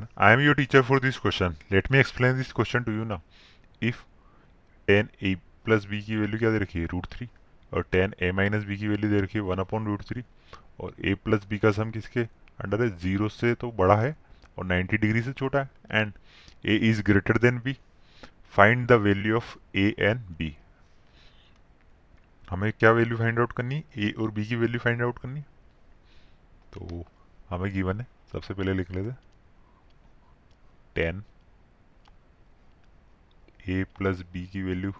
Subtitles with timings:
[0.00, 0.08] sir.
[0.16, 1.56] I am your teacher for this question.
[1.70, 3.22] Let me explain this question to you now.
[3.82, 3.94] If
[4.88, 5.36] tan a
[5.66, 6.86] plus b की value क्या दे रखी है?
[6.86, 7.28] Root three
[7.74, 9.44] और tan a minus B की value दे रखी है?
[9.44, 10.22] वन अपॉन रूट थ्री
[10.80, 12.20] और a प्लस बी का सम किसके?
[12.64, 12.96] अंडर है?
[12.96, 14.16] ज़ीरो से तो बड़ा है
[14.58, 15.70] और 90 डिग्री से छोटा है.
[15.90, 16.12] And
[16.66, 17.74] a is greater than b.
[18.50, 20.50] Find the value of a and b.
[22.50, 23.84] हमें क्या वैल्यू फाइंड आउट करनी?
[23.98, 25.40] A और b की वैल्यू फाइंड आउट करनी?
[26.72, 27.04] तो
[27.50, 28.06] हमें गिवन है.
[28.32, 29.29] सबसे पहले लिख लेते
[30.94, 31.22] टेन
[33.68, 34.92] ए प्लस बी की वैल्यू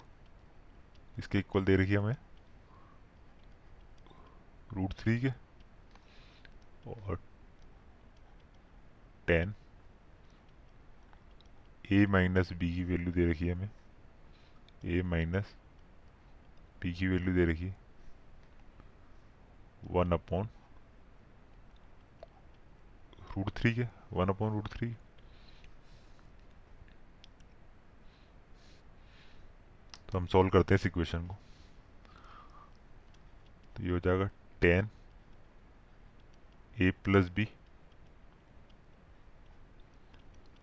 [1.19, 2.17] इसके इक्वल दे रखी है हमें
[4.73, 5.31] रूट थ्री के,
[6.91, 7.19] और
[9.27, 9.55] टेन
[11.93, 13.71] ए माइनस बी की वैल्यू दे रखी है हमें
[14.85, 15.55] ए माइनस
[16.83, 17.77] बी की वैल्यू दे रखी है
[19.91, 20.49] वन अपॉन
[23.37, 24.95] रूट थ्री के वन अपॉन रूट थ्री
[30.13, 31.35] तो हम सॉल्व करते हैं इस इक्वेशन को।
[33.77, 34.29] तो ये हो जाएगा
[34.61, 34.89] tan
[36.81, 37.49] a plus b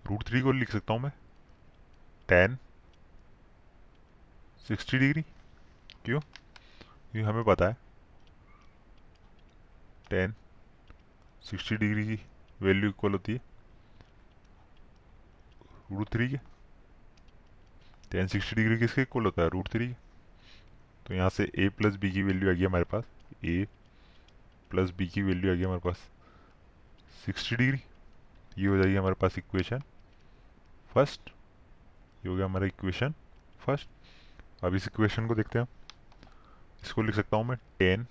[0.08, 1.12] root three को लिख सकता हूँ मैं।
[2.30, 2.58] टेन
[4.68, 5.22] सिक्सटी डिग्री
[6.06, 6.20] क्यों?
[6.20, 7.78] क्योंकि हमें पता है।
[10.10, 10.34] टेन
[11.42, 12.24] सिक्सटी डिग्री की
[12.62, 13.42] वैल्यू इक्वल होती है।
[15.92, 16.57] रूट थ्री के।
[18.12, 19.88] टेन सिक्सटी डिग्री किसके इक्वल होता है रूट थ्री
[21.06, 23.08] तो यहाँ से ए प्लस बी की वैल्यू आ गई हमारे पास
[23.46, 23.66] ए
[24.72, 26.10] प्लस बी की वैल्यू आ गई हमारे पास
[27.26, 27.80] सिक्सटी डिग्री
[28.58, 29.82] ये हो जाएगी हमारे पास इक्वेशन
[30.92, 33.14] फ़र्स्ट ये हो गया हमारा इक्वेशन
[33.60, 35.68] फ़र्स्ट अब इस इक्वेशन को देखते हैं
[36.84, 38.06] इसको लिख सकता हूँ मैं टेन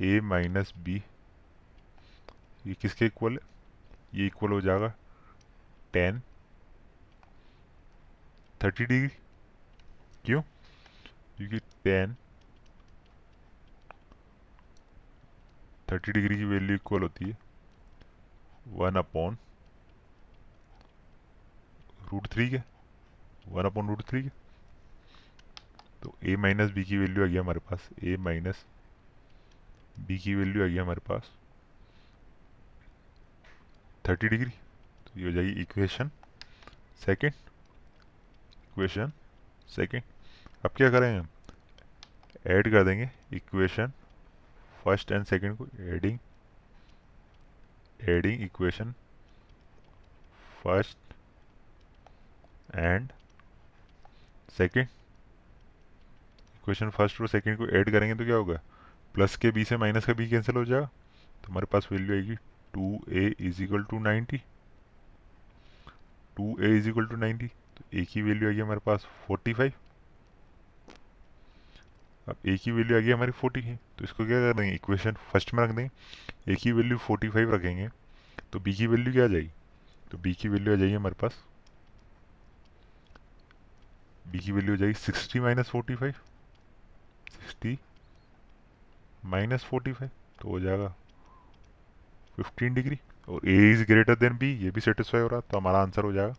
[0.00, 1.02] ए माइनस बी
[2.64, 3.38] ये किसके इक्वल है?
[4.14, 4.92] ये इक्वल हो जाएगा
[5.92, 6.20] टेन
[8.64, 9.08] थर्टी डिग्री?
[10.24, 10.40] क्यों?
[11.36, 12.14] क्योंकि टेन
[15.90, 17.36] थर्टी डिग्री की वैल्यू इक्वल होती है।
[18.68, 19.36] वन अपॉन
[22.12, 22.60] रूट थ्री के
[23.48, 24.28] वन अपॉन रूट थ्री के
[26.02, 28.64] तो ए माइनस बी की वैल्यू आ गई हमारे पास। ए माइनस
[29.98, 31.30] बी की वैल्यू आ गया हमारे पास
[34.08, 36.10] थर्टी डिग्री। तो ये हो जाएगी इक्वेशन
[37.06, 37.32] सेकेंड
[38.74, 39.12] इक्वेशन
[39.68, 40.02] सेकेंड
[40.64, 43.92] अब क्या करेंगे ऐड कर देंगे इक्वेशन
[44.84, 46.18] फ़र्स्ट एंड सेकेंड को adding
[48.08, 48.92] adding equation
[50.62, 51.14] first
[52.74, 53.12] and
[54.58, 54.88] second
[56.56, 58.60] equation first और सेकेंड को ऐड करेंगे तो क्या होगा?
[59.14, 60.86] प्लस के बी से माइनस का बी कैंसिल हो जाएगा
[61.44, 62.36] तो हमारे पास वैल्यू आएगी
[62.74, 64.42] two a is equal to ninety
[66.36, 69.52] two a is equal to ninety तो ए की वैल्यू आ गई हमारे पास फोर्टी
[69.54, 69.72] फाइव
[72.28, 74.74] अब ए की वैल्यू आ गई हमारी फोर्टी है तो इसको क्या कर देंगे?
[74.74, 77.88] इक्वेशन फ़र्स्ट में रख देंगे। ए की वैल्यू फोर्टी फाइव रखेंगे
[78.52, 79.50] तो बी की वैल्यू क्या आ जाएगी?
[80.10, 81.42] तो बी की वैल्यू आ जाएगी हमारे पास
[84.26, 86.12] बी की वैल्यू आ जाएगी sixty minus forty five
[87.32, 87.78] sixty
[89.24, 90.10] minus forty five
[90.40, 90.88] तो हो जाएगा
[92.36, 92.98] फिफ्टीन डिग्री
[93.28, 96.12] और a is greater than b ये भी सेटिस्फाई हो रहा तो हमारा आंसर हो
[96.12, 96.34] जाएगा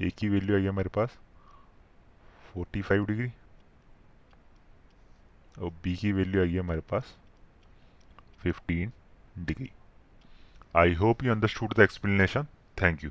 [0.00, 1.18] ए की वैल्यू आई मेरे पास
[2.54, 3.30] फोर्टी फाइव डिग्री
[5.62, 7.14] और बी की वैल्यू आई है हमारे पास
[8.42, 8.92] fifteen
[9.38, 9.70] degree
[10.76, 12.46] I hope you understood the explanation
[12.82, 13.10] thank you